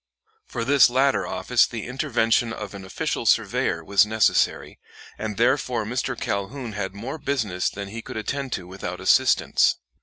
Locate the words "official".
2.83-3.27